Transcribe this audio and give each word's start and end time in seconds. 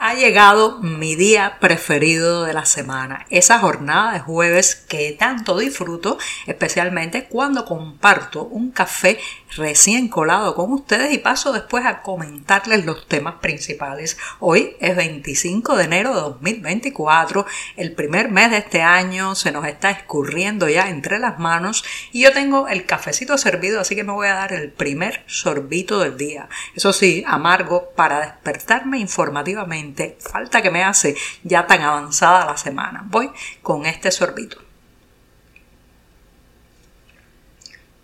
Ha 0.00 0.14
llegado 0.14 0.78
mi 0.80 1.16
día 1.16 1.58
preferido 1.60 2.44
de 2.44 2.52
la 2.52 2.64
semana, 2.64 3.26
esa 3.30 3.58
jornada 3.58 4.12
de 4.12 4.20
jueves 4.20 4.74
que 4.74 5.16
tanto 5.18 5.58
disfruto, 5.58 6.18
especialmente 6.46 7.24
cuando 7.24 7.64
comparto 7.64 8.44
un 8.44 8.70
café 8.70 9.18
recién 9.56 10.08
colado 10.08 10.54
con 10.54 10.72
ustedes 10.72 11.12
y 11.12 11.18
paso 11.18 11.52
después 11.52 11.86
a 11.86 12.02
comentarles 12.02 12.84
los 12.84 13.08
temas 13.08 13.36
principales. 13.40 14.18
Hoy 14.40 14.76
es 14.80 14.94
25 14.94 15.76
de 15.76 15.84
enero 15.84 16.14
de 16.14 16.20
2024, 16.20 17.46
el 17.76 17.92
primer 17.92 18.30
mes 18.30 18.50
de 18.50 18.58
este 18.58 18.82
año 18.82 19.34
se 19.34 19.52
nos 19.52 19.66
está 19.66 19.90
escurriendo 19.90 20.68
ya 20.68 20.88
entre 20.88 21.18
las 21.18 21.38
manos 21.38 21.84
y 22.12 22.22
yo 22.22 22.32
tengo 22.32 22.68
el 22.68 22.84
cafecito 22.86 23.38
servido, 23.38 23.80
así 23.80 23.96
que 23.96 24.04
me 24.04 24.12
voy 24.12 24.28
a 24.28 24.34
dar 24.34 24.52
el 24.52 24.70
primer 24.70 25.24
sorbito 25.26 26.00
del 26.00 26.16
día. 26.16 26.48
Eso 26.74 26.92
sí, 26.92 27.24
amargo 27.26 27.90
para 27.96 28.20
despertarme 28.20 28.98
informativamente 28.98 29.87
falta 30.18 30.62
que 30.62 30.70
me 30.70 30.84
hace 30.84 31.16
ya 31.42 31.66
tan 31.66 31.82
avanzada 31.82 32.46
la 32.46 32.56
semana. 32.56 33.04
Voy 33.06 33.30
con 33.62 33.86
este 33.86 34.10
sorbito. 34.10 34.67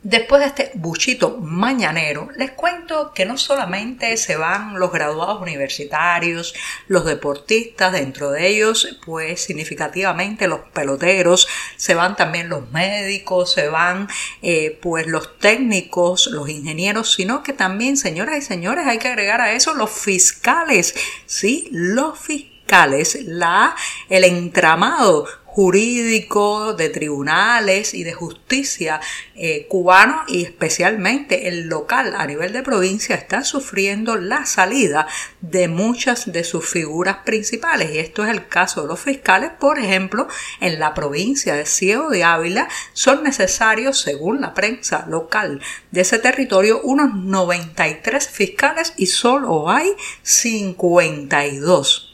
Después 0.05 0.43
de 0.43 0.49
este 0.49 0.71
buchito 0.75 1.39
mañanero, 1.39 2.29
les 2.37 2.51
cuento 2.51 3.13
que 3.15 3.25
no 3.25 3.39
solamente 3.39 4.19
se 4.19 4.37
van 4.37 4.79
los 4.79 4.93
graduados 4.93 5.41
universitarios, 5.41 6.55
los 6.89 7.07
deportistas, 7.07 7.91
dentro 7.93 8.31
de 8.31 8.49
ellos, 8.49 8.99
pues 9.07 9.43
significativamente 9.43 10.47
los 10.47 10.61
peloteros, 10.75 11.49
se 11.77 11.95
van 11.95 12.17
también 12.17 12.51
los 12.51 12.71
médicos, 12.71 13.55
se 13.55 13.69
van 13.69 14.07
eh, 14.43 14.79
pues 14.83 15.07
los 15.07 15.39
técnicos, 15.39 16.27
los 16.27 16.51
ingenieros, 16.51 17.15
sino 17.15 17.43
que 17.43 17.55
también, 17.55 17.97
señoras 17.97 18.37
y 18.37 18.43
señores, 18.43 18.87
hay 18.87 18.99
que 18.99 19.09
agregar 19.09 19.41
a 19.41 19.53
eso 19.53 19.73
los 19.73 19.91
fiscales, 19.91 20.95
sí, 21.25 21.71
los 21.73 22.19
fiscales, 22.19 23.25
la, 23.25 23.75
el 24.11 24.25
entramado 24.25 25.27
jurídico, 25.55 26.75
de 26.75 26.89
tribunales 26.89 27.95
y 27.95 28.03
de 28.03 28.13
justicia 28.13 29.01
eh, 29.37 29.69
cubano 29.69 30.23
y 30.27 30.43
especialmente 30.43 31.47
el 31.47 31.69
local 31.69 32.15
a 32.17 32.27
nivel 32.27 32.53
de 32.53 32.65
provincia 32.65 33.15
está 33.15 33.45
sufriendo 33.45 34.17
la 34.17 34.47
salida 34.47 35.07
de 35.43 35.69
muchas 35.69 36.33
de 36.33 36.43
sus 36.43 36.69
figuras 36.69 37.19
principales. 37.25 37.95
Y 37.95 37.99
esto 37.99 38.25
es 38.25 38.31
el 38.31 38.49
caso 38.49 38.83
de 38.83 38.89
los 38.89 38.99
fiscales. 38.99 39.53
Por 39.61 39.79
ejemplo 39.79 40.27
en 40.61 40.81
la 40.81 40.93
provincia 40.93 41.55
de 41.55 41.67
Ciego 41.67 42.11
de 42.11 42.25
Ávila 42.25 42.67
son 42.93 43.23
necesarios 43.23 44.01
según 44.01 44.41
la 44.41 44.55
prensa 44.55 45.07
local 45.09 45.61
de 45.93 46.01
ese 46.01 46.19
territorio 46.19 46.81
unos 46.83 47.15
93 47.15 48.29
fiscales 48.29 48.93
y 48.97 49.07
solo 49.07 49.71
hay 49.71 49.93
52 50.23 52.14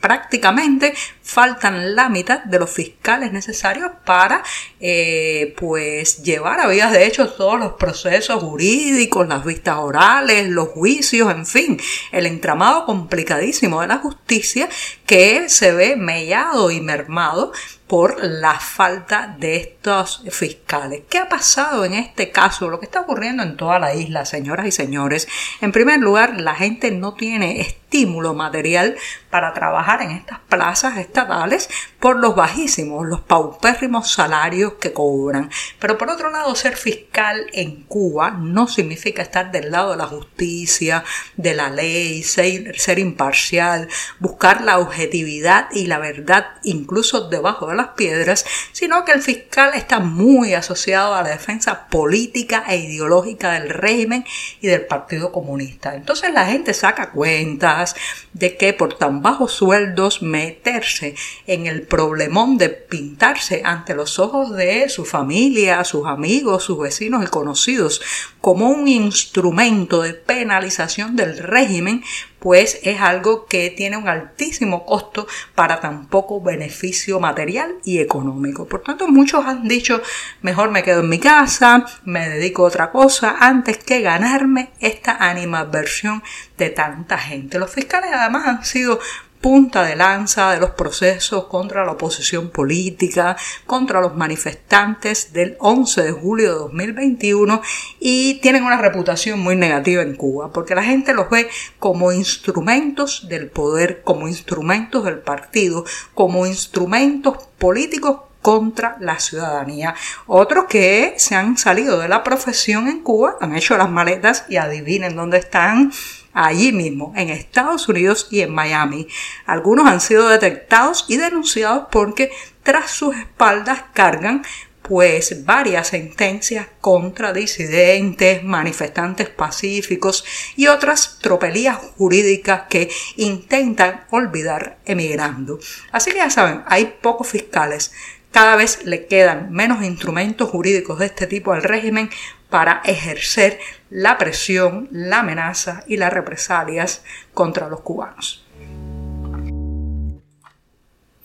prácticamente 0.00 0.94
faltan 1.22 1.94
la 1.94 2.08
mitad 2.08 2.44
de 2.44 2.58
los 2.58 2.70
fiscales 2.70 3.32
necesarios 3.32 3.90
para 4.04 4.42
eh, 4.80 5.54
pues 5.58 6.22
llevar 6.22 6.60
a 6.60 6.68
vías 6.68 6.92
de 6.92 7.06
hecho 7.06 7.28
todos 7.30 7.58
los 7.58 7.72
procesos 7.74 8.42
jurídicos, 8.42 9.26
las 9.26 9.44
vistas 9.44 9.76
orales, 9.78 10.48
los 10.48 10.68
juicios, 10.68 11.30
en 11.30 11.46
fin, 11.46 11.80
el 12.12 12.26
entramado 12.26 12.86
complicadísimo 12.86 13.80
de 13.80 13.88
la 13.88 13.98
justicia 13.98 14.68
que 15.04 15.48
se 15.48 15.72
ve 15.72 15.96
mellado 15.96 16.70
y 16.70 16.80
mermado 16.80 17.52
por 17.86 18.24
la 18.24 18.58
falta 18.58 19.36
de 19.38 19.56
estos 19.56 20.24
fiscales. 20.30 21.02
¿Qué 21.08 21.18
ha 21.18 21.28
pasado 21.28 21.84
en 21.84 21.94
este 21.94 22.30
caso? 22.30 22.68
Lo 22.68 22.80
que 22.80 22.86
está 22.86 23.00
ocurriendo 23.00 23.42
en 23.42 23.56
toda 23.56 23.78
la 23.78 23.94
isla, 23.94 24.24
señoras 24.24 24.66
y 24.66 24.72
señores. 24.72 25.28
En 25.60 25.72
primer 25.72 26.00
lugar, 26.00 26.40
la 26.40 26.54
gente 26.54 26.90
no 26.90 27.14
tiene 27.14 27.60
estímulo 27.96 28.34
material 28.34 28.94
para 29.30 29.54
trabajar 29.54 30.02
en 30.02 30.10
estas 30.10 30.38
plazas 30.50 30.98
estatales 30.98 31.70
por 32.06 32.20
los 32.20 32.36
bajísimos, 32.36 33.04
los 33.04 33.22
paupérrimos 33.22 34.12
salarios 34.12 34.74
que 34.74 34.92
cobran. 34.92 35.50
Pero 35.80 35.98
por 35.98 36.08
otro 36.08 36.30
lado, 36.30 36.54
ser 36.54 36.76
fiscal 36.76 37.48
en 37.52 37.82
Cuba 37.82 38.30
no 38.30 38.68
significa 38.68 39.22
estar 39.22 39.50
del 39.50 39.72
lado 39.72 39.90
de 39.90 39.96
la 39.96 40.06
justicia, 40.06 41.02
de 41.36 41.54
la 41.54 41.68
ley, 41.68 42.22
ser, 42.22 43.00
imparcial, 43.00 43.88
buscar 44.20 44.60
la 44.60 44.78
objetividad 44.78 45.66
y 45.72 45.88
la 45.88 45.98
verdad 45.98 46.46
incluso 46.62 47.28
debajo 47.28 47.66
de 47.66 47.74
las 47.74 47.88
piedras, 47.88 48.46
sino 48.70 49.04
que 49.04 49.10
el 49.10 49.20
fiscal 49.20 49.72
está 49.74 49.98
muy 49.98 50.54
asociado 50.54 51.12
a 51.12 51.24
la 51.24 51.30
defensa 51.30 51.88
política 51.88 52.66
e 52.68 52.76
ideológica 52.76 53.50
del 53.54 53.68
régimen 53.68 54.24
y 54.60 54.68
del 54.68 54.86
Partido 54.86 55.32
Comunista. 55.32 55.96
Entonces 55.96 56.32
la 56.32 56.46
gente 56.46 56.72
saca 56.72 57.10
cuentas 57.10 57.96
de 58.32 58.56
que 58.56 58.72
por 58.74 58.96
tan 58.96 59.22
bajos 59.22 59.50
sueldos 59.50 60.22
meterse 60.22 61.16
en 61.48 61.66
el 61.66 61.82
problemón 61.96 62.58
de 62.58 62.68
pintarse 62.68 63.62
ante 63.64 63.94
los 63.94 64.18
ojos 64.18 64.54
de 64.54 64.90
su 64.90 65.06
familia, 65.06 65.82
sus 65.82 66.06
amigos, 66.06 66.64
sus 66.64 66.78
vecinos 66.78 67.24
y 67.24 67.26
conocidos 67.26 68.02
como 68.42 68.68
un 68.68 68.86
instrumento 68.86 70.02
de 70.02 70.12
penalización 70.12 71.16
del 71.16 71.38
régimen, 71.38 72.04
pues 72.38 72.80
es 72.82 73.00
algo 73.00 73.46
que 73.46 73.70
tiene 73.70 73.96
un 73.96 74.08
altísimo 74.08 74.84
costo 74.84 75.26
para 75.54 75.80
tan 75.80 76.06
poco 76.06 76.42
beneficio 76.42 77.18
material 77.18 77.76
y 77.82 77.98
económico. 77.98 78.68
Por 78.68 78.82
tanto, 78.82 79.08
muchos 79.08 79.46
han 79.46 79.66
dicho, 79.66 80.02
mejor 80.42 80.70
me 80.70 80.82
quedo 80.82 81.00
en 81.00 81.08
mi 81.08 81.18
casa, 81.18 81.86
me 82.04 82.28
dedico 82.28 82.64
a 82.64 82.68
otra 82.68 82.92
cosa, 82.92 83.36
antes 83.40 83.78
que 83.78 84.02
ganarme 84.02 84.70
esta 84.80 85.16
animadversión 85.16 86.22
de 86.58 86.68
tanta 86.68 87.16
gente. 87.16 87.58
Los 87.58 87.72
fiscales 87.72 88.10
además 88.12 88.46
han 88.46 88.64
sido 88.66 89.00
punta 89.40 89.84
de 89.84 89.96
lanza 89.96 90.52
de 90.52 90.60
los 90.60 90.70
procesos 90.70 91.44
contra 91.44 91.84
la 91.84 91.92
oposición 91.92 92.50
política, 92.50 93.36
contra 93.66 94.00
los 94.00 94.16
manifestantes 94.16 95.32
del 95.32 95.56
11 95.60 96.02
de 96.02 96.12
julio 96.12 96.52
de 96.52 96.58
2021 96.58 97.62
y 98.00 98.40
tienen 98.40 98.64
una 98.64 98.78
reputación 98.78 99.40
muy 99.40 99.56
negativa 99.56 100.02
en 100.02 100.16
Cuba 100.16 100.52
porque 100.52 100.74
la 100.74 100.82
gente 100.82 101.14
los 101.14 101.30
ve 101.30 101.48
como 101.78 102.12
instrumentos 102.12 103.28
del 103.28 103.48
poder, 103.48 104.02
como 104.02 104.28
instrumentos 104.28 105.04
del 105.04 105.18
partido, 105.18 105.84
como 106.14 106.46
instrumentos 106.46 107.38
políticos 107.58 108.20
contra 108.46 108.96
la 109.00 109.18
ciudadanía. 109.18 109.96
Otros 110.28 110.66
que 110.66 111.14
se 111.16 111.34
han 111.34 111.58
salido 111.58 111.98
de 111.98 112.08
la 112.08 112.22
profesión 112.22 112.86
en 112.86 113.00
Cuba 113.00 113.36
han 113.40 113.56
hecho 113.56 113.76
las 113.76 113.90
maletas 113.90 114.44
y 114.48 114.56
adivinen 114.56 115.16
dónde 115.16 115.38
están 115.38 115.90
allí 116.36 116.70
mismo, 116.70 117.14
en 117.16 117.30
Estados 117.30 117.88
Unidos 117.88 118.28
y 118.30 118.42
en 118.42 118.54
Miami. 118.54 119.08
Algunos 119.46 119.86
han 119.88 120.00
sido 120.00 120.28
detectados 120.28 121.06
y 121.08 121.16
denunciados 121.16 121.86
porque 121.90 122.30
tras 122.62 122.90
sus 122.90 123.16
espaldas 123.16 123.84
cargan 123.94 124.42
pues 124.82 125.44
varias 125.44 125.88
sentencias 125.88 126.68
contra 126.80 127.32
disidentes, 127.32 128.44
manifestantes 128.44 129.28
pacíficos 129.28 130.24
y 130.54 130.68
otras 130.68 131.18
tropelías 131.20 131.78
jurídicas 131.96 132.64
que 132.68 132.88
intentan 133.16 134.04
olvidar 134.10 134.78
emigrando. 134.84 135.58
Así 135.90 136.12
que 136.12 136.18
ya 136.18 136.30
saben, 136.30 136.62
hay 136.66 136.98
pocos 137.02 137.26
fiscales. 137.28 137.92
Cada 138.36 138.56
vez 138.56 138.84
le 138.84 139.06
quedan 139.06 139.50
menos 139.50 139.82
instrumentos 139.82 140.50
jurídicos 140.50 140.98
de 140.98 141.06
este 141.06 141.26
tipo 141.26 141.54
al 141.54 141.62
régimen 141.62 142.10
para 142.50 142.82
ejercer 142.84 143.58
la 143.88 144.18
presión, 144.18 144.90
la 144.92 145.20
amenaza 145.20 145.84
y 145.86 145.96
las 145.96 146.12
represalias 146.12 147.02
contra 147.32 147.70
los 147.70 147.80
cubanos. 147.80 148.45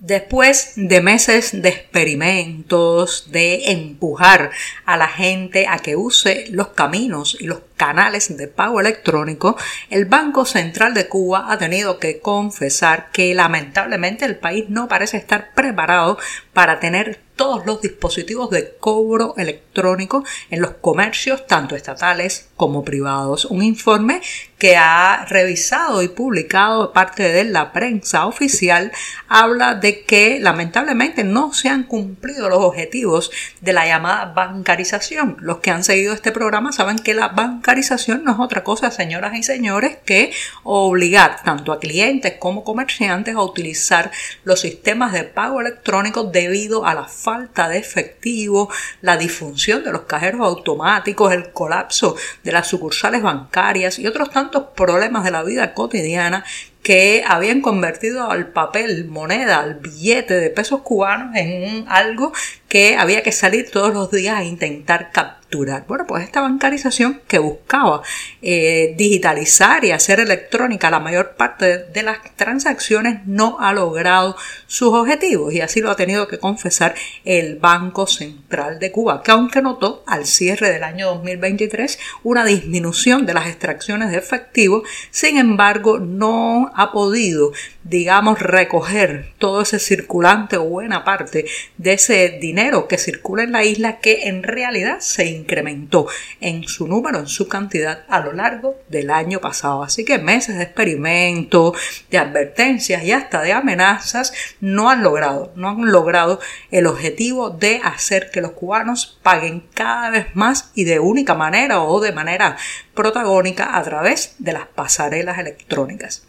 Después 0.03 0.74
de 0.77 1.00
meses 1.00 1.62
de 1.62 1.69
experimentos, 1.69 3.30
de 3.31 3.71
empujar 3.71 4.50
a 4.83 4.98
la 4.98 5.07
gente 5.07 5.68
a 5.68 5.77
que 5.77 5.95
use 5.95 6.48
los 6.50 6.69
caminos 6.69 7.38
y 7.39 7.45
los 7.45 7.59
canales 7.77 8.36
de 8.36 8.48
pago 8.48 8.80
electrónico, 8.80 9.57
el 9.92 10.06
Banco 10.06 10.45
Central 10.45 10.95
de 10.95 11.07
Cuba 11.07 11.51
ha 11.51 11.59
tenido 11.59 12.00
que 12.00 12.19
confesar 12.19 13.12
que 13.12 13.36
lamentablemente 13.36 14.25
el 14.25 14.38
país 14.38 14.65
no 14.69 14.88
parece 14.88 15.18
estar 15.18 15.53
preparado 15.53 16.18
para 16.51 16.80
tener 16.80 17.19
todos 17.41 17.65
los 17.65 17.81
dispositivos 17.81 18.51
de 18.51 18.75
cobro 18.79 19.33
electrónico 19.35 20.23
en 20.51 20.61
los 20.61 20.73
comercios 20.79 21.47
tanto 21.47 21.75
estatales 21.75 22.49
como 22.55 22.85
privados. 22.85 23.45
Un 23.45 23.63
informe 23.63 24.21
que 24.59 24.77
ha 24.77 25.25
revisado 25.27 26.03
y 26.03 26.07
publicado 26.07 26.93
parte 26.93 27.23
de 27.23 27.43
la 27.45 27.73
prensa 27.73 28.27
oficial 28.27 28.91
habla 29.27 29.73
de 29.73 30.03
que 30.03 30.39
lamentablemente 30.39 31.23
no 31.23 31.51
se 31.51 31.69
han 31.69 31.85
cumplido 31.85 32.47
los 32.47 32.59
objetivos 32.59 33.31
de 33.59 33.73
la 33.73 33.88
llamada 33.88 34.33
bancarización. 34.33 35.38
Los 35.39 35.61
que 35.61 35.71
han 35.71 35.83
seguido 35.83 36.13
este 36.13 36.31
programa 36.31 36.71
saben 36.71 36.99
que 36.99 37.15
la 37.15 37.29
bancarización 37.29 38.23
no 38.23 38.33
es 38.33 38.39
otra 38.39 38.63
cosa, 38.63 38.91
señoras 38.91 39.33
y 39.33 39.41
señores, 39.41 39.97
que 40.05 40.31
obligar 40.61 41.41
tanto 41.43 41.71
a 41.71 41.79
clientes 41.79 42.35
como 42.38 42.63
comerciantes 42.63 43.33
a 43.33 43.41
utilizar 43.41 44.11
los 44.43 44.59
sistemas 44.59 45.11
de 45.11 45.23
pago 45.23 45.59
electrónico 45.59 46.25
debido 46.25 46.85
a 46.85 46.93
la 46.93 47.05
falta 47.05 47.31
de 47.39 47.78
efectivo, 47.78 48.69
la 49.01 49.18
disfunción 49.18 49.83
de 49.83 49.92
los 49.92 50.01
cajeros 50.01 50.42
automáticos, 50.42 51.33
el 51.33 51.51
colapso 51.51 52.16
de 52.44 52.51
las 52.51 52.68
sucursales 52.68 53.22
bancarias 53.22 54.00
y 54.00 54.07
otros 54.07 54.31
tantos 54.31 54.66
problemas 54.75 55.24
de 55.24 55.31
la 55.31 55.44
vida 55.44 55.74
cotidiana 55.74 56.44
que 56.83 57.24
habían 57.28 57.62
convertido 57.62 58.31
al 58.31 58.48
papel, 58.48 59.06
moneda, 59.06 59.60
al 59.60 59.75
billete 59.75 60.33
de 60.33 60.50
pesos 60.50 60.81
cubanos 60.81 61.36
en 61.36 61.86
algo 61.88 62.33
que 62.71 62.95
había 62.95 63.21
que 63.21 63.33
salir 63.33 63.69
todos 63.69 63.94
los 63.94 64.09
días 64.12 64.38
a 64.38 64.45
intentar 64.45 65.12
capturar. 65.12 65.83
Bueno, 65.89 66.06
pues 66.07 66.23
esta 66.23 66.39
bancarización 66.39 67.21
que 67.27 67.38
buscaba 67.38 68.01
eh, 68.41 68.95
digitalizar 68.97 69.83
y 69.83 69.91
hacer 69.91 70.21
electrónica 70.21 70.89
la 70.89 71.01
mayor 71.01 71.35
parte 71.35 71.79
de 71.79 72.03
las 72.03 72.19
transacciones 72.38 73.27
no 73.27 73.57
ha 73.59 73.73
logrado 73.73 74.38
sus 74.68 74.94
objetivos 74.94 75.53
y 75.53 75.59
así 75.59 75.81
lo 75.81 75.91
ha 75.91 75.97
tenido 75.97 76.29
que 76.29 76.39
confesar 76.39 76.95
el 77.25 77.57
Banco 77.57 78.07
Central 78.07 78.79
de 78.79 78.89
Cuba, 78.94 79.21
que 79.21 79.31
aunque 79.31 79.62
notó 79.62 80.06
al 80.07 80.25
cierre 80.25 80.71
del 80.71 80.85
año 80.85 81.07
2023 81.07 82.00
una 82.24 82.45
disminución 82.45 83.25
de 83.25 83.33
las 83.33 83.47
extracciones 83.47 84.12
de 84.12 84.17
efectivo, 84.17 84.83
sin 85.09 85.35
embargo 85.35 86.00
no 86.00 86.71
ha 86.74 86.94
podido, 86.94 87.51
digamos, 87.83 88.39
recoger 88.39 89.33
todo 89.38 89.62
ese 89.62 89.80
circulante 89.80 90.57
o 90.57 90.66
buena 90.66 91.04
parte 91.04 91.45
de 91.78 91.94
ese 91.94 92.38
dinero 92.39 92.88
que 92.88 92.98
circula 92.98 93.44
en 93.44 93.51
la 93.51 93.63
isla 93.63 94.00
que 94.00 94.28
en 94.28 94.44
realidad 94.44 95.00
se 95.00 95.25
incrementó 95.25 96.07
en 96.39 96.68
su 96.68 96.88
número, 96.88 97.19
en 97.19 97.28
su 97.28 97.48
cantidad 97.48 98.04
a 98.07 98.19
lo 98.19 98.33
largo 98.33 98.75
del 98.89 99.10
año 99.10 99.39
pasado. 99.39 99.83
Así 99.83 100.06
que 100.06 100.19
meses 100.19 100.57
de 100.57 100.63
experimento, 100.63 101.74
de 102.10 102.18
advertencias 102.18 103.04
y 103.04 103.12
hasta 103.12 103.42
de 103.42 103.54
amenazas 103.54 104.34
no 104.60 104.89
han 104.89 105.01
logrado, 105.01 105.51
no 105.56 105.69
han 105.69 105.92
logrado 105.92 106.39
el 106.69 106.86
objetivo 106.86 107.50
de 107.50 107.81
hacer 107.84 108.30
que 108.31 108.42
los 108.42 108.51
cubanos 108.51 109.19
paguen 109.24 109.68
cada 109.74 110.10
vez 110.12 110.27
más 110.36 110.72
y 110.75 110.84
de 110.84 111.00
única 111.00 111.34
manera 111.34 111.81
o 111.81 112.00
de 112.00 112.12
manera 112.12 112.57
protagónica 112.94 113.75
a 113.75 113.84
través 113.84 114.36
de 114.38 114.54
las 114.54 114.68
pasarelas 114.68 115.39
electrónicas. 115.39 116.27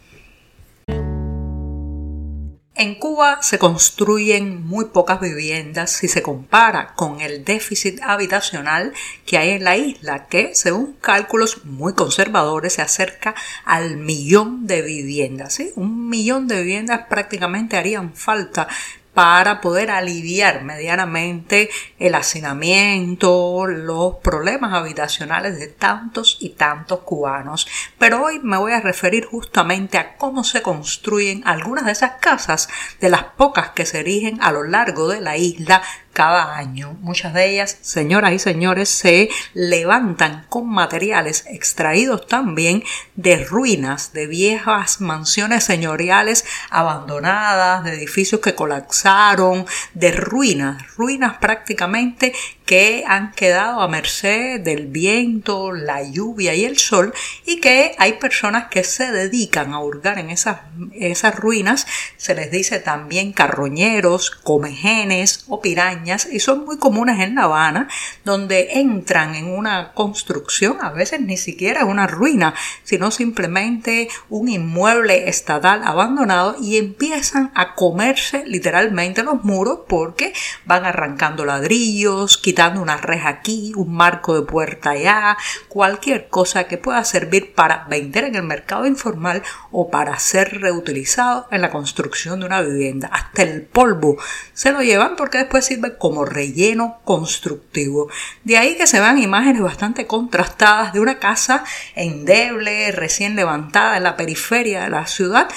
En 2.82 2.96
Cuba 2.96 3.38
se 3.42 3.60
construyen 3.60 4.66
muy 4.66 4.86
pocas 4.86 5.20
viviendas 5.20 5.92
si 5.92 6.08
se 6.08 6.20
compara 6.20 6.94
con 6.96 7.20
el 7.20 7.44
déficit 7.44 8.00
habitacional 8.02 8.92
que 9.24 9.38
hay 9.38 9.50
en 9.50 9.62
la 9.62 9.76
isla, 9.76 10.26
que 10.26 10.56
según 10.56 10.94
cálculos 11.00 11.64
muy 11.64 11.94
conservadores 11.94 12.72
se 12.72 12.82
acerca 12.82 13.36
al 13.64 13.98
millón 13.98 14.66
de 14.66 14.82
viviendas. 14.82 15.62
Un 15.76 16.08
millón 16.08 16.48
de 16.48 16.60
viviendas 16.60 17.06
prácticamente 17.08 17.76
harían 17.76 18.14
falta 18.14 18.66
para 19.14 19.60
poder 19.60 19.90
aliviar 19.90 20.62
medianamente 20.62 21.68
el 21.98 22.14
hacinamiento, 22.14 23.66
los 23.66 24.16
problemas 24.16 24.72
habitacionales 24.72 25.58
de 25.58 25.66
tantos 25.66 26.38
y 26.40 26.50
tantos 26.50 27.00
cubanos. 27.00 27.66
Pero 27.98 28.22
hoy 28.24 28.40
me 28.42 28.56
voy 28.56 28.72
a 28.72 28.80
referir 28.80 29.26
justamente 29.26 29.98
a 29.98 30.16
cómo 30.16 30.44
se 30.44 30.62
construyen 30.62 31.42
algunas 31.46 31.84
de 31.84 31.92
esas 31.92 32.12
casas, 32.20 32.68
de 33.00 33.10
las 33.10 33.24
pocas 33.24 33.70
que 33.70 33.86
se 33.86 34.00
erigen 34.00 34.42
a 34.42 34.50
lo 34.52 34.64
largo 34.64 35.08
de 35.08 35.20
la 35.20 35.36
isla 35.36 35.82
cada 36.12 36.56
año. 36.56 36.96
Muchas 37.00 37.34
de 37.34 37.50
ellas, 37.50 37.78
señoras 37.80 38.32
y 38.32 38.38
señores, 38.38 38.88
se 38.88 39.30
levantan 39.54 40.46
con 40.48 40.68
materiales 40.68 41.44
extraídos 41.48 42.26
también 42.26 42.84
de 43.16 43.44
ruinas, 43.44 44.12
de 44.12 44.26
viejas 44.26 45.00
mansiones 45.00 45.64
señoriales 45.64 46.44
abandonadas, 46.70 47.84
de 47.84 47.94
edificios 47.94 48.40
que 48.40 48.54
colapsaron, 48.54 49.66
de 49.94 50.12
ruinas, 50.12 50.96
ruinas 50.96 51.38
prácticamente 51.38 52.34
que 52.66 53.04
han 53.06 53.32
quedado 53.32 53.80
a 53.80 53.88
merced 53.88 54.60
del 54.60 54.86
viento, 54.86 55.72
la 55.72 56.02
lluvia 56.02 56.54
y 56.54 56.64
el 56.64 56.78
sol 56.78 57.12
y 57.44 57.60
que 57.60 57.94
hay 57.98 58.14
personas 58.14 58.68
que 58.70 58.84
se 58.84 59.12
dedican 59.12 59.74
a 59.74 59.80
hurgar 59.80 60.18
en 60.18 60.30
esas, 60.30 60.60
esas 60.92 61.36
ruinas, 61.36 61.86
se 62.16 62.34
les 62.34 62.50
dice 62.50 62.78
también 62.78 63.32
carroñeros, 63.32 64.30
comejenes 64.30 65.44
o 65.48 65.60
pirañas 65.60 66.26
y 66.30 66.40
son 66.40 66.64
muy 66.64 66.78
comunes 66.78 67.20
en 67.20 67.34
La 67.34 67.42
Habana 67.42 67.88
donde 68.24 68.78
entran 68.78 69.34
en 69.34 69.48
una 69.48 69.92
construcción, 69.92 70.78
a 70.80 70.90
veces 70.90 71.20
ni 71.20 71.36
siquiera 71.36 71.84
una 71.84 72.06
ruina, 72.06 72.54
sino 72.84 73.10
simplemente 73.10 74.08
un 74.30 74.48
inmueble 74.48 75.28
estatal 75.28 75.82
abandonado 75.84 76.56
y 76.60 76.78
empiezan 76.78 77.50
a 77.54 77.74
comerse 77.74 78.44
literalmente 78.46 79.22
los 79.22 79.44
muros 79.44 79.80
porque 79.88 80.32
van 80.64 80.84
arrancando 80.84 81.44
ladrillos, 81.44 82.38
quitando 82.38 82.61
una 82.70 82.96
reja 82.96 83.28
aquí, 83.28 83.72
un 83.76 83.94
marco 83.94 84.34
de 84.34 84.46
puerta 84.46 84.90
allá, 84.90 85.36
cualquier 85.68 86.28
cosa 86.28 86.64
que 86.64 86.78
pueda 86.78 87.04
servir 87.04 87.54
para 87.54 87.84
vender 87.88 88.24
en 88.24 88.36
el 88.36 88.42
mercado 88.42 88.86
informal 88.86 89.42
o 89.70 89.90
para 89.90 90.18
ser 90.18 90.60
reutilizado 90.60 91.46
en 91.50 91.62
la 91.62 91.70
construcción 91.70 92.40
de 92.40 92.46
una 92.46 92.62
vivienda. 92.62 93.08
Hasta 93.12 93.42
el 93.42 93.62
polvo 93.62 94.16
se 94.52 94.72
lo 94.72 94.82
llevan 94.82 95.16
porque 95.16 95.38
después 95.38 95.64
sirve 95.64 95.96
como 95.96 96.24
relleno 96.24 97.00
constructivo. 97.04 98.10
De 98.44 98.58
ahí 98.58 98.76
que 98.76 98.86
se 98.86 99.00
vean 99.00 99.18
imágenes 99.18 99.62
bastante 99.62 100.06
contrastadas 100.06 100.92
de 100.92 101.00
una 101.00 101.18
casa 101.18 101.64
endeble, 101.94 102.92
recién 102.92 103.36
levantada 103.36 103.96
en 103.96 104.04
la 104.04 104.16
periferia 104.16 104.82
de 104.82 104.90
la 104.90 105.06
ciudad, 105.06 105.48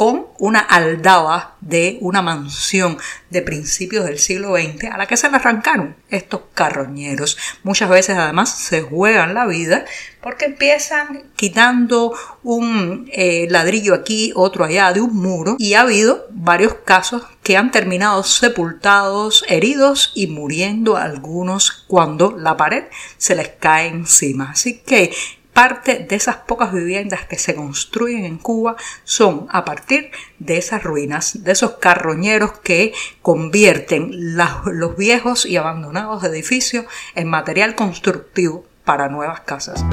con 0.00 0.28
una 0.38 0.60
aldaba 0.60 1.56
de 1.60 1.98
una 2.00 2.22
mansión 2.22 2.96
de 3.28 3.42
principios 3.42 4.06
del 4.06 4.18
siglo 4.18 4.56
XX 4.56 4.84
a 4.84 4.96
la 4.96 5.04
que 5.04 5.18
se 5.18 5.28
le 5.28 5.36
arrancaron 5.36 5.94
estos 6.08 6.40
carroñeros. 6.54 7.36
Muchas 7.64 7.90
veces 7.90 8.16
además 8.16 8.48
se 8.48 8.80
juegan 8.80 9.34
la 9.34 9.44
vida 9.44 9.84
porque 10.22 10.46
empiezan 10.46 11.24
quitando 11.36 12.14
un 12.42 13.10
eh, 13.12 13.46
ladrillo 13.50 13.92
aquí, 13.92 14.32
otro 14.34 14.64
allá 14.64 14.90
de 14.94 15.02
un 15.02 15.14
muro 15.14 15.56
y 15.58 15.74
ha 15.74 15.82
habido 15.82 16.26
varios 16.30 16.76
casos 16.76 17.24
que 17.42 17.58
han 17.58 17.70
terminado 17.70 18.22
sepultados, 18.22 19.44
heridos 19.48 20.12
y 20.14 20.28
muriendo 20.28 20.96
algunos 20.96 21.84
cuando 21.86 22.34
la 22.38 22.56
pared 22.56 22.84
se 23.18 23.34
les 23.34 23.48
cae 23.48 23.88
encima. 23.88 24.52
Así 24.52 24.78
que 24.78 25.12
parte 25.60 26.06
de 26.08 26.16
esas 26.16 26.36
pocas 26.36 26.72
viviendas 26.72 27.26
que 27.26 27.38
se 27.38 27.54
construyen 27.54 28.24
en 28.24 28.38
Cuba 28.38 28.76
son 29.04 29.46
a 29.50 29.62
partir 29.66 30.10
de 30.38 30.56
esas 30.56 30.82
ruinas, 30.82 31.44
de 31.44 31.52
esos 31.52 31.72
carroñeros 31.72 32.52
que 32.60 32.94
convierten 33.20 34.10
los 34.38 34.96
viejos 34.96 35.44
y 35.44 35.58
abandonados 35.58 36.24
edificios 36.24 36.86
en 37.14 37.28
material 37.28 37.74
constructivo 37.74 38.64
para 38.86 39.10
nuevas 39.10 39.40
casas. 39.40 39.84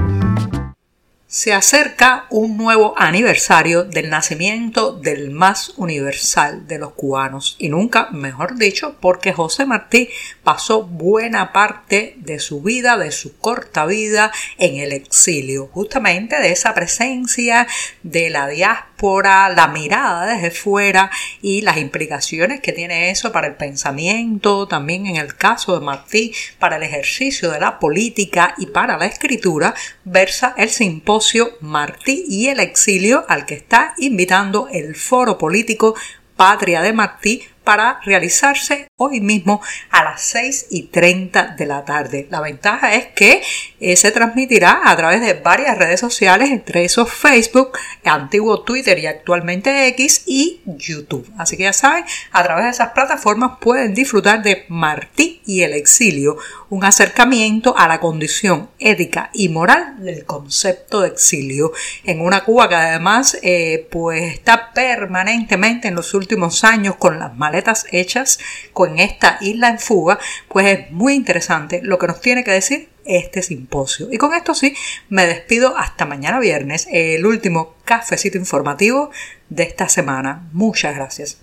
Se 1.29 1.51
acerca 1.51 2.25
un 2.29 2.55
nuevo 2.55 2.93
aniversario 2.97 3.83
del 3.83 4.09
nacimiento 4.09 4.93
del 4.93 5.29
más 5.29 5.73
universal 5.75 6.69
de 6.69 6.79
los 6.79 6.93
cubanos. 6.93 7.57
Y 7.59 7.67
nunca, 7.67 8.07
mejor 8.11 8.55
dicho, 8.55 8.95
porque 9.01 9.33
José 9.33 9.65
Martí 9.65 10.07
pasó 10.45 10.83
buena 10.83 11.51
parte 11.51 12.15
de 12.19 12.39
su 12.39 12.61
vida, 12.61 12.97
de 12.97 13.11
su 13.11 13.37
corta 13.39 13.85
vida 13.85 14.31
en 14.57 14.77
el 14.77 14.93
exilio, 14.93 15.67
justamente 15.67 16.39
de 16.39 16.53
esa 16.53 16.73
presencia 16.73 17.67
de 18.03 18.29
la 18.29 18.47
diáspora, 18.47 18.96
la 18.99 19.69
mirada 19.71 20.25
desde 20.25 20.51
fuera 20.51 21.11
y 21.41 21.61
las 21.61 21.77
implicaciones 21.77 22.61
que 22.61 22.73
tiene 22.73 23.11
eso 23.11 23.31
para 23.31 23.47
el 23.47 23.55
pensamiento, 23.55 24.67
también 24.67 25.05
en 25.05 25.17
el 25.17 25.35
caso 25.35 25.79
de 25.79 25.85
Martí, 25.85 26.33
para 26.59 26.77
el 26.77 26.83
ejercicio 26.83 27.51
de 27.51 27.59
la 27.59 27.79
política 27.79 28.55
y 28.57 28.67
para 28.67 28.97
la 28.97 29.05
escritura, 29.05 29.75
versa 30.03 30.55
el 30.57 30.69
simposio 30.69 31.51
Martí 31.61 32.25
y 32.27 32.47
el 32.47 32.59
exilio 32.59 33.25
al 33.29 33.45
que 33.45 33.55
está 33.55 33.93
invitando 33.97 34.67
el 34.71 34.95
foro 34.95 35.37
político 35.37 35.95
Patria 36.35 36.81
de 36.81 36.93
Martí 36.93 37.43
para 37.67 37.99
realizarse 38.05 38.87
hoy 38.95 39.19
mismo 39.19 39.61
a 39.89 40.01
las 40.05 40.21
6 40.21 40.67
y 40.69 40.83
30 40.83 41.55
de 41.57 41.65
la 41.65 41.83
tarde. 41.83 42.25
La 42.31 42.39
ventaja 42.39 42.95
es 42.95 43.07
que 43.07 43.41
eh, 43.81 43.97
se 43.97 44.13
transmitirá 44.13 44.83
a 44.85 44.95
través 44.95 45.19
de 45.19 45.33
varias 45.33 45.77
redes 45.77 45.99
sociales, 45.99 46.49
entre 46.49 46.85
esos 46.85 47.11
Facebook, 47.11 47.77
antiguo 48.05 48.61
Twitter 48.61 48.97
y 48.99 49.07
actualmente 49.07 49.85
X 49.87 50.16
y 50.37 50.61
YouTube. 50.65 51.27
Así 51.35 51.57
que 51.57 51.63
ya 51.63 51.73
saben, 51.73 52.05
a 52.31 52.43
través 52.43 52.65
de 52.65 52.69
esas 52.69 52.91
plataformas 52.91 53.53
pueden 53.59 53.95
disfrutar 53.95 54.43
de 54.43 54.65
Martí 54.67 55.41
y 55.47 55.63
el 55.63 55.73
exilio, 55.73 56.37
un 56.69 56.85
acercamiento 56.85 57.75
a 57.75 57.87
la 57.87 57.99
condición 57.99 58.69
ética 58.77 59.31
y 59.33 59.49
moral 59.49 59.95
del 60.03 60.25
concepto 60.25 61.01
de 61.01 61.07
exilio 61.07 61.71
en 62.03 62.21
una 62.21 62.43
Cuba 62.43 62.69
que 62.69 62.75
además 62.75 63.35
eh, 63.41 63.87
pues 63.89 64.31
está 64.31 64.73
permanentemente 64.73 65.87
en 65.87 65.95
los 65.95 66.13
últimos 66.13 66.63
años 66.63 66.97
con 66.97 67.17
las 67.17 67.35
maletas 67.35 67.87
hechas 67.91 68.37
con 68.73 68.99
esta 68.99 69.39
isla 69.41 69.69
en 69.69 69.79
fuga, 69.79 70.19
pues 70.49 70.67
es 70.67 70.91
muy 70.91 71.15
interesante 71.15 71.81
lo 71.81 71.97
que 71.97 72.05
nos 72.05 72.21
tiene 72.21 72.43
que 72.43 72.51
decir 72.51 72.89
este 73.07 73.41
simposio. 73.41 74.07
Y 74.11 74.17
con 74.17 74.33
esto 74.33 74.53
sí, 74.53 74.75
me 75.09 75.25
despido 75.25 75.77
hasta 75.77 76.05
mañana 76.05 76.39
viernes, 76.39 76.87
el 76.91 77.25
último 77.25 77.75
cafecito 77.85 78.37
informativo 78.37 79.11
de 79.49 79.63
esta 79.63 79.89
semana. 79.89 80.47
Muchas 80.51 80.95
gracias. 80.95 81.37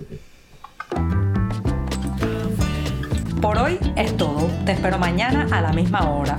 Por 3.40 3.58
hoy 3.58 3.78
es 3.96 4.16
todo. 4.16 4.50
Te 4.64 4.72
espero 4.72 4.98
mañana 4.98 5.46
a 5.50 5.60
la 5.60 5.72
misma 5.72 6.10
hora. 6.10 6.38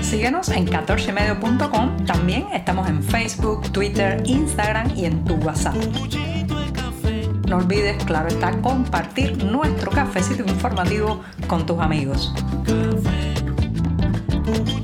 Síguenos 0.00 0.48
en 0.50 0.68
14medio.com. 0.68 2.06
También 2.06 2.46
estamos 2.52 2.88
en 2.88 3.02
Facebook, 3.02 3.72
Twitter, 3.72 4.22
Instagram 4.24 4.96
y 4.96 5.06
en 5.06 5.24
tu 5.24 5.34
WhatsApp. 5.34 5.74
No 7.48 7.56
olvides, 7.58 8.02
claro 8.04 8.28
está, 8.28 8.52
compartir 8.60 9.44
nuestro 9.44 9.90
cafecito 9.90 10.42
informativo 10.42 11.22
con 11.48 11.66
tus 11.66 11.80
amigos. 11.80 12.32
Thank 14.46 14.68
you. 14.68 14.75